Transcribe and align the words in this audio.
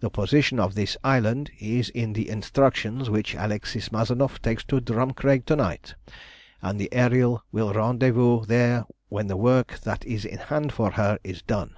"The 0.00 0.08
position 0.08 0.58
of 0.58 0.74
this 0.74 0.96
island 1.04 1.50
is 1.60 1.90
in 1.90 2.14
the 2.14 2.30
instructions 2.30 3.10
which 3.10 3.34
Alexis 3.34 3.90
Mazanoff 3.92 4.40
takes 4.40 4.64
to 4.64 4.80
Drumcraig 4.80 5.44
to 5.44 5.54
night, 5.56 5.96
and 6.62 6.80
the 6.80 6.90
Ariel 6.94 7.42
will 7.52 7.74
rendezvous 7.74 8.46
there 8.46 8.86
when 9.10 9.26
the 9.26 9.36
work 9.36 9.80
that 9.80 10.02
is 10.06 10.24
in 10.24 10.38
hand 10.38 10.72
for 10.72 10.92
her 10.92 11.18
is 11.24 11.42
done. 11.42 11.74